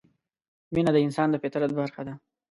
[0.73, 2.13] مینه د انسان د فطرت برخه ده.